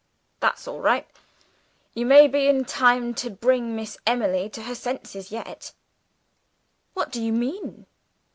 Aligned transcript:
"That's 0.39 0.67
all 0.67 0.79
right! 0.81 1.05
You 1.93 2.07
may 2.07 2.27
be 2.27 2.47
in 2.47 2.65
time 2.65 3.13
to 3.13 3.29
bring 3.29 3.75
Miss 3.75 3.99
Emily 4.07 4.49
to 4.49 4.63
her 4.63 4.73
senses, 4.73 5.31
yet." 5.31 5.73
"What 6.95 7.11
do 7.11 7.21
you 7.21 7.31
mean?" 7.31 7.85